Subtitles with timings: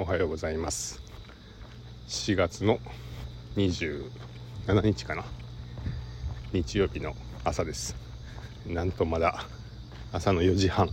[0.00, 0.98] おはようございます。
[2.08, 2.78] 4月の
[3.56, 4.00] 27
[4.82, 5.26] 日かな。
[6.54, 7.14] 日曜日の
[7.44, 7.94] 朝です。
[8.66, 9.44] なんとまだ
[10.10, 10.88] 朝の4時半、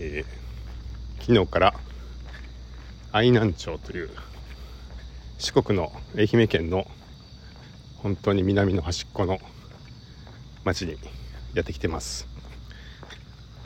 [0.00, 1.74] えー、昨日から
[3.12, 4.10] 愛南町という
[5.38, 6.88] 四国の愛媛県の
[7.98, 9.38] 本当に南の端っこの
[10.64, 10.98] 町に
[11.54, 12.26] やってきてます。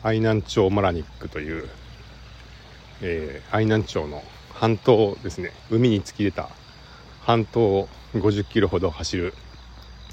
[0.03, 1.67] 愛南町マラニックという
[3.03, 4.23] えー、愛南町の
[4.55, 6.49] 半島ですね海に突き出た
[7.21, 9.35] 半島を50キロほど走る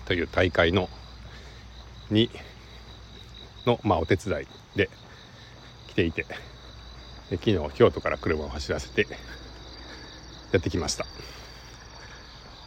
[0.05, 0.89] という大会の
[2.11, 2.29] に
[3.65, 4.89] の、まあ、お手伝いで
[5.87, 6.25] 来ていて
[7.29, 9.07] 昨日京都から車を走らせて
[10.51, 11.05] やってきました、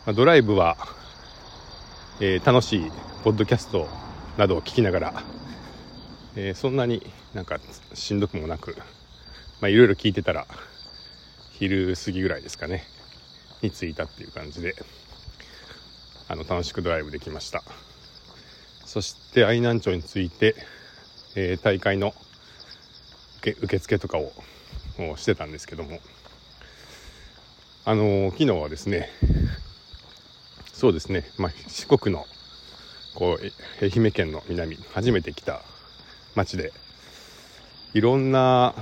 [0.06, 0.76] ま、ドライブは、
[2.20, 2.90] えー、楽しい
[3.22, 3.86] ポッドキャスト
[4.38, 5.22] などを聞きながら、
[6.36, 7.58] えー、そんなになんか
[7.92, 8.76] しんどくもなく
[9.60, 10.46] まあいろいろ聞いてたら
[11.52, 12.84] 昼過ぎぐらいですかね。
[13.62, 14.74] に着いたっていう感じで
[16.28, 17.62] あの楽しくドライブできました。
[18.84, 20.54] そして愛南町について、
[21.34, 22.14] えー、大会の
[23.38, 24.32] 受受付とかを
[25.16, 26.00] してたんですけども。
[27.88, 29.08] あのー、昨日はですね
[30.72, 32.26] そうですね、まあ、四国の
[33.14, 35.62] こう愛媛県の南初めて来た
[36.34, 36.72] 町で
[37.94, 38.74] いろんな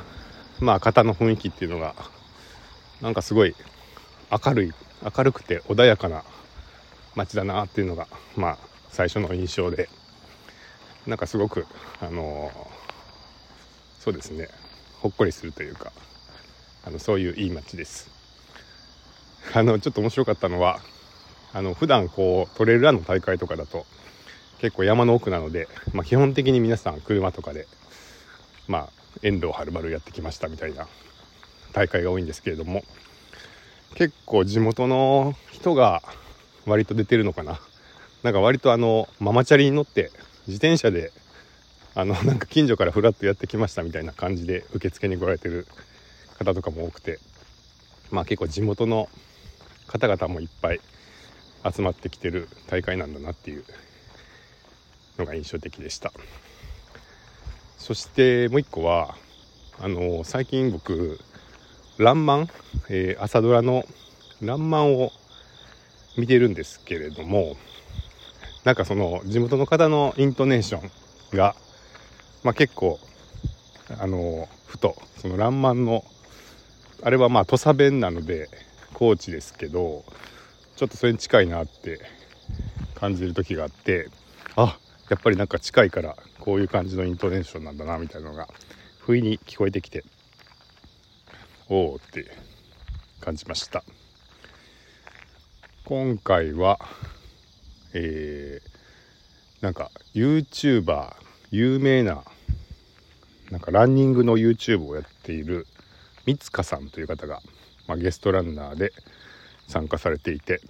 [0.61, 1.95] まあ型の雰囲気っていうのが
[3.01, 3.55] なんかすごい
[4.31, 4.73] 明るい
[5.17, 6.25] 明るくて穏やかな
[7.15, 9.89] 街だなっていうのがまあ最初の印象で
[11.07, 11.67] なんかすごく
[12.01, 12.51] あの
[13.99, 14.49] そうですね
[15.01, 15.93] ほっこりするというか
[16.87, 18.11] あのそういういい街です。
[19.53, 20.81] あのちょっと面白かったのは
[21.53, 23.85] あの普段こうトレイルランの大会とかだと
[24.59, 27.67] 結構山の奥なので、まあ、基本的に皆さん車とかで
[28.67, 30.87] まあ遠藤はるばるやってきましたみたいな
[31.73, 32.83] 大会が多いんですけれども
[33.95, 36.03] 結構地元の人が
[36.67, 37.61] 割と出てるのかな
[38.23, 40.11] なんか割とあのママチャリに乗って
[40.47, 41.13] 自転車で
[41.95, 45.67] あのなんか近所からふらっとやってきましたみたいな感じで受付に来られてる
[46.39, 47.19] 方とかも多くて
[48.11, 49.09] まあ結構地元の
[49.87, 50.81] 方々もいっぱい
[51.73, 53.65] 集まってきてる大会なんだなっていう
[55.19, 56.13] のが印象的でした。
[57.85, 59.15] そしてもう一個は
[59.79, 61.21] あの最近僕
[61.99, 62.49] 「らんまん」
[62.89, 63.85] えー、朝ドラの
[64.41, 65.13] 「らんまん」を
[66.17, 67.59] 見てるんですけれども
[68.65, 71.55] なんかその地元の方のイントネーションが、
[72.43, 72.99] まあ、結構
[74.01, 76.07] あのふとその「らんまん」の
[77.03, 78.49] あれはまあ土佐弁なので
[78.95, 80.07] 高知ですけど
[80.77, 82.01] ちょっとそれに近いなって
[82.95, 84.09] 感じる時があって
[84.57, 84.79] あ
[85.11, 88.49] やっぱりなんか近いからこういう感じのイントネーションなんだなみたいなのが
[88.99, 90.05] 不意に聞こえてきて
[91.71, 92.27] おおって
[93.21, 93.83] 感じました。
[95.87, 96.79] 今回は
[97.95, 101.15] えー、なんか YouTuber
[101.51, 102.23] 有名な
[103.51, 105.67] なんかランニングの YouTube をやっている
[106.27, 107.41] みつかさんという方が、
[107.87, 108.93] まあ、ゲストランナーで
[109.67, 110.61] 参加されていて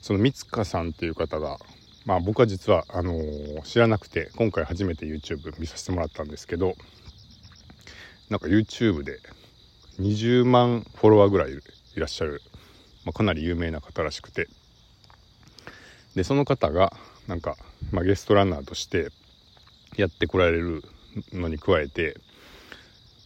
[0.00, 1.58] そのみつかさんという方が
[2.04, 6.74] まあ僕は実はあのー、知らなくて今回初めて YouTube 見させてもらったんですけど
[8.28, 9.18] なんか YouTube で
[10.00, 11.60] 20万フォロワーぐらいい
[11.96, 12.40] らっしゃる、
[13.04, 14.48] まあ、かなり有名な方らしくて。
[16.14, 16.92] でその方が
[17.26, 17.56] なんか、
[17.90, 19.08] まあ、ゲストランナーとして
[19.96, 20.84] やってこられる
[21.32, 22.16] のに加えて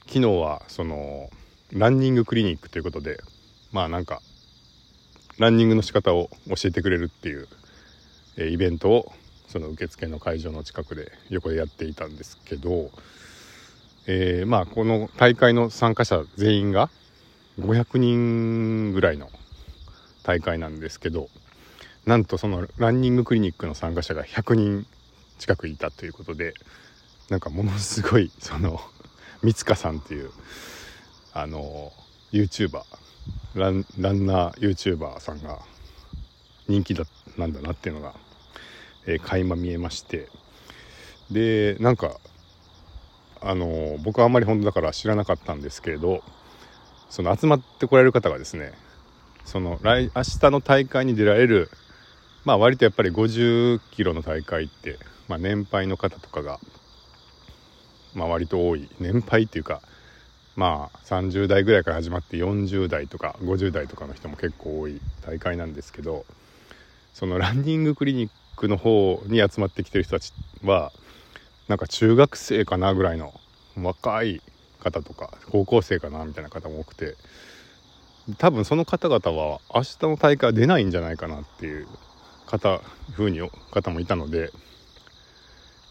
[0.07, 1.31] 昨日はその
[1.73, 3.19] ランニングクリニックということで
[3.73, 4.21] まあなんか
[5.39, 7.49] ランニングの仕方を教えてくれるっていう
[8.37, 9.13] イベントを
[9.49, 12.91] その受付の会場の近くで横でやっていたんですけど、
[14.07, 16.91] えー、まあこの大会の参加者全員が
[17.61, 19.31] 500人ぐらいの
[20.23, 21.29] 大会なんですけど
[22.05, 24.87] なんとそのランニングクリニックの参加者が100人
[25.39, 26.55] 近くいたということで
[27.31, 28.81] なんかものすごいその
[29.43, 30.31] 三塚さんっていう
[31.33, 31.93] あの
[32.33, 32.83] YouTuber
[33.55, 35.61] ランランナー YouTuber さんが
[36.69, 37.05] 人気だ
[37.37, 38.15] なんだなっていうのが
[39.07, 40.29] えー、垣間見えまして。
[41.31, 42.21] でなんか
[43.41, 46.23] あの僕はあんまり本当だから知らなかったんですけれど
[47.11, 48.73] その集まってこられる方がですね
[49.45, 51.69] その来明日の大会に出られる
[52.45, 56.61] まあ割とやっぱり50キロの大会って、まあ、年配の方とかが、
[58.15, 58.89] まあ、割と多い。
[59.01, 59.83] 年配っていうか
[60.55, 66.25] まあ30代ぐらいから始まって40代とか50代とかの人も結構多い大会なんですけど
[67.17, 70.93] そのランニングクリニックの方に集まってきてる人たちは
[71.67, 73.33] なんか中学生かなぐらいの
[73.75, 74.43] 若い
[74.81, 77.17] 方とか高校生かなみたいな方も多くて
[78.37, 81.89] 多分その方々は明日の大会は出ないんじゃないかなっていう
[82.45, 82.83] 方
[83.13, 83.41] 風に
[83.71, 84.51] 方もいたので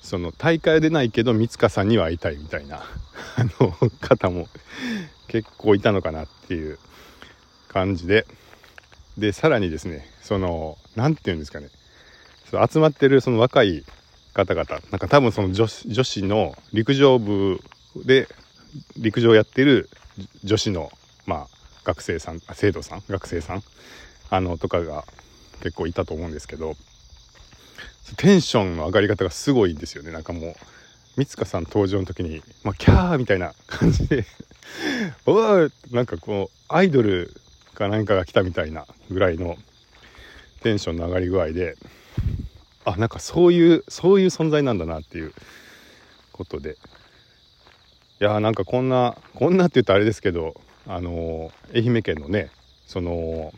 [0.03, 2.83] その大会は出ないけど三塚さんには会いたいみたいな
[3.35, 4.47] あの方も
[5.27, 6.77] 結構いたのかなっていう
[7.67, 8.27] 感じで
[9.17, 11.69] でさらにですねその何て言うんですかね。
[12.49, 13.83] そう集まってるその若い
[14.33, 14.65] 方々。
[14.91, 17.59] なんか多分その女子女子の陸上部
[18.05, 18.27] で
[18.97, 19.89] 陸上やってる
[20.43, 20.91] 女子の
[21.25, 21.47] まあ
[21.83, 23.03] 学生さん生徒さん？
[23.09, 23.63] 学生さん？
[24.29, 25.03] あのとかが
[25.61, 26.75] 結構いたと思うんですけど。
[28.17, 30.11] テンションの上がり方がすごいんですよね。
[30.11, 30.55] なんかもう
[31.17, 34.25] 三塚さん登場の時に、まあ、キャーみたいな感じで。
[35.25, 37.33] おおなんかこうアイドル
[37.73, 39.57] か何かが来たみたいなぐらいの
[40.65, 41.77] テンションの上がり具合で
[42.85, 45.31] あなんかそういうそういう存在なんだなっていう
[46.31, 46.77] ことで。
[48.21, 50.55] いやーなんかこんなこんなって言うとあれですけど
[50.87, 52.49] あのー、愛媛県のね
[52.87, 53.53] その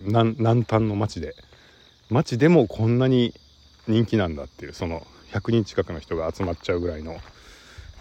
[0.00, 1.36] 南南端の町で
[2.10, 3.32] 町でもこんなに
[3.86, 7.16] 人気なんだっていうその100人近くの人が集まっちゃうぐらいの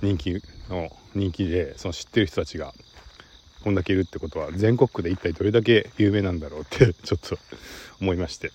[0.02, 2.74] 人気の人気でその知ってる人たちが
[3.64, 7.38] こんだけいるってことは全国区で一体どれだけ有名なんだろうって ちょっと
[8.02, 8.52] 思いまして。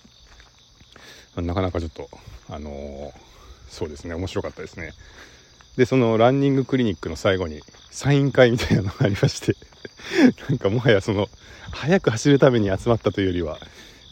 [1.35, 2.09] なかなかちょっと
[2.49, 3.13] あのー、
[3.69, 4.93] そうですね面白かったですね。
[5.77, 9.55] でそのランニングクリニックの最後にサイン会みたいなのがありまして
[10.49, 11.29] なんかもはやその
[11.71, 13.59] 速く走るために集まったというよりは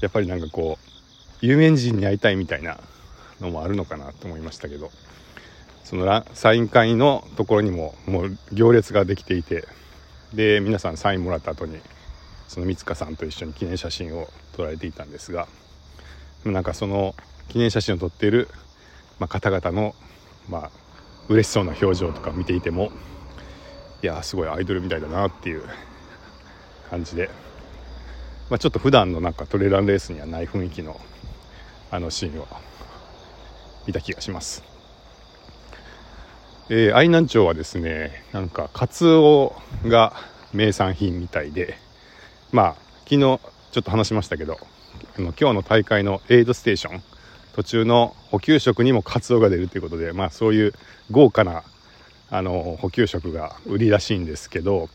[0.01, 2.79] やっぱりなんかこう有名人に会いたいみたいな
[3.41, 4.91] のもあるのかなと思いましたけど
[5.83, 9.67] そのサイン会のところにももう行列ができていて
[10.33, 11.79] で皆さんサインもらった後に
[12.47, 15.47] その三塚さんと一緒に記念写真を撮られていたんですが
[16.45, 17.15] なんかその
[17.49, 18.47] 記念写真を撮っている、
[19.19, 19.95] まあ、方々の
[20.49, 20.71] まあ
[21.29, 22.91] 嬉しそうな表情とか見ていても
[24.01, 25.63] いやすごいアイドルみたいだなっていう
[26.89, 27.29] 感じで、
[28.49, 30.99] まあ、ちょっと普段のなんかトレーランレースにはない雰囲気の
[31.89, 32.47] あのシーンを
[33.85, 34.66] 見た気がします。
[36.69, 39.55] えー、愛南町はですねなんかカツオ
[39.85, 40.13] が
[40.53, 41.77] 名産品みたいで
[42.51, 42.75] まあ
[43.05, 43.39] 昨日ちょ
[43.79, 44.57] っと話しましたけど
[45.17, 47.01] あの今日の大会のエイドステーション
[47.53, 50.73] 途中の補給食にもカツオが出るということでまあそういう
[51.09, 51.63] 豪華な
[52.29, 54.89] あの補給食が売りらしいんですけど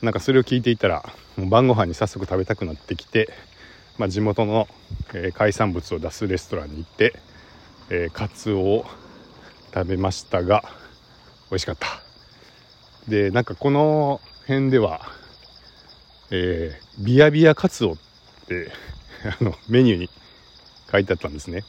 [0.00, 1.04] なんかそれを聞いていたら
[1.36, 3.28] もう晩ご飯に早速食べたくなってきて、
[3.98, 4.66] まあ、地元の、
[5.12, 7.14] えー、海産物を出すレストランに行って、
[7.90, 8.86] えー、カツオを
[9.74, 10.64] 食べましたが
[11.52, 12.00] 美味しかった。
[13.06, 15.02] でなんかこの辺では、
[16.30, 17.96] えー、ビアビアカツオっ
[18.48, 18.72] て
[19.38, 20.10] あのメニューに
[20.90, 21.64] 書いてあったんですね。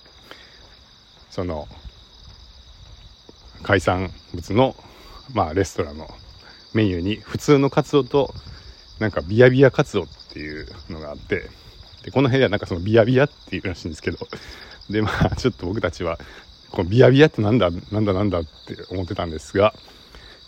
[1.29, 1.67] その
[3.61, 4.73] 海産物の、
[5.33, 6.09] まあ、レストランの
[6.73, 8.33] メニューに普通のカツオと
[8.99, 11.49] なんかビアビアカツオっていうのがあって
[12.03, 14.19] でこの辺ではなんかそのビアビアっていうらしいんですけど
[14.89, 16.19] でまあちょっと僕たちは
[16.73, 18.49] このビアビアってなんだなんだなんだって
[18.89, 19.73] 思ってたんですが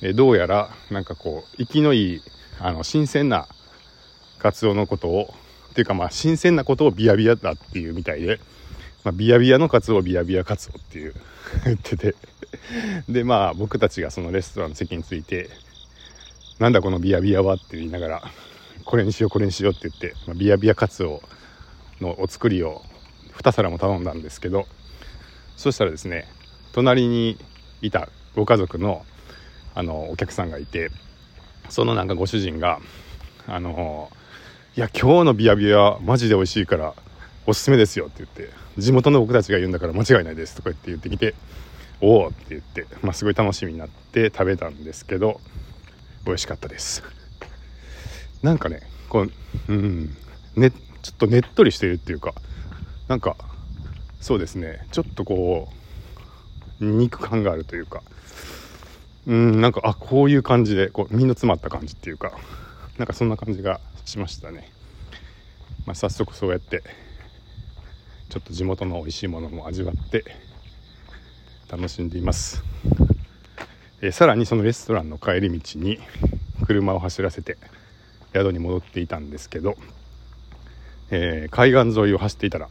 [0.01, 2.21] えどうやらなんかこう生きのいい
[2.59, 3.47] あの新鮮な
[4.39, 5.33] カツオのことを
[5.71, 8.39] っていうかまあ新鮮なことをビアビアだっていうみたいで、
[9.03, 11.13] まあ、ビアビアのカツオビアビアカツオっていう
[11.65, 12.15] 言ってて。
[13.07, 15.49] でまあ僕たちがそのレストランの席について
[16.57, 18.21] なんだこのビアビアはって言いながら
[18.85, 21.21] これにしようこれにしようって言って、まあ、ビアビアカツオ
[22.01, 22.81] のお作りを
[23.37, 24.65] 2皿も頼んだんですけど
[25.55, 26.27] そしたらですね
[26.73, 27.37] 隣に
[27.81, 29.05] いたご家族の
[29.73, 30.89] あのお客さんがいて
[31.69, 32.79] そのなんかご主人が
[33.47, 34.09] あの
[34.77, 36.93] いや今日のビアビアマジで美味しいから
[37.45, 41.35] おすすめですよって言って地元の僕たちが言うんだから間違いないですとか言って言ってきて
[42.01, 45.39] おおって言って、まあ、すごい楽しみになって食べたんですけど
[46.25, 47.03] 美味しかったです。
[48.41, 49.31] なんかねこう
[49.69, 50.15] うん
[50.55, 50.79] ねちょ
[51.13, 52.33] っとねっとりしてるっていうか
[53.07, 53.37] なんか
[54.25, 54.87] そうですね。
[54.91, 55.69] ちょっとこ
[56.81, 58.01] う肉感があるというか。
[59.27, 62.31] うんなんかあこういう感じでこう身の詰まった感じっていうか。
[62.97, 64.69] なんかそんな感じがしましたね、
[65.85, 66.81] まあ、早速そうやって
[68.29, 70.23] ちょっと地元の美味しいものも味わって
[71.69, 72.63] 楽しんでいます、
[74.01, 75.99] え、さらにそのレストランの帰り道に
[76.65, 77.57] 車を走らせて
[78.33, 79.75] 宿に戻っていたんですけど、
[81.11, 82.69] えー、海岸沿いを走っていたら、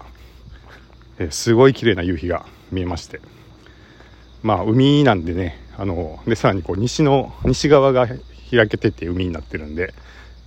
[1.18, 3.21] えー、すごい綺麗な夕日が見えまして。
[4.44, 9.94] まあ海なんでねあのでさらにこう西の西側が開けてて海になってるんで、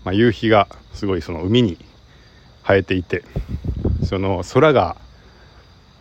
[0.05, 1.77] まあ、夕日がすごいその海に
[2.63, 3.23] 生えていて
[4.07, 4.95] その空が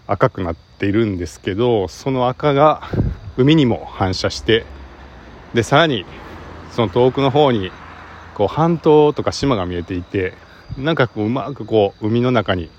[0.06, 2.82] 赤くなっているんですけどその赤が
[3.37, 4.66] 海にも反射して
[5.54, 6.04] でさらに
[6.70, 7.73] その遠くの方に
[8.35, 10.35] こう半島とか島が見えていて
[10.76, 12.70] なんかこううまくこう海の中に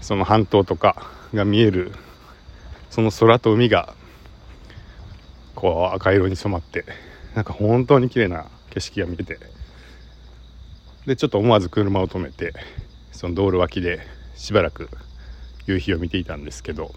[0.00, 1.92] その半島とかが見える
[2.90, 3.94] その空と海が
[5.54, 6.84] こう赤色に染まって
[7.34, 9.38] なんか本当に綺麗な景色が見えて
[11.06, 12.52] でちょっと思わず車を止めて
[13.12, 14.00] その道路脇で
[14.34, 14.88] しばらく
[15.66, 16.92] 夕日を見ていたんですけど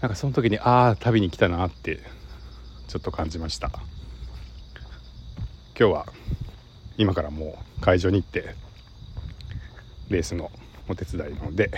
[0.00, 2.00] なんかその時にああ旅に来たなって
[2.86, 3.70] ちょっと感じました。
[5.78, 6.06] 今日は
[6.96, 8.54] 今からもう会場に行って
[10.08, 10.50] レースの
[10.88, 11.70] お手伝いなので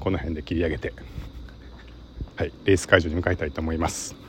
[0.00, 0.92] この辺で切り上げて
[2.36, 4.21] はいレース会場に向かいたいと思います。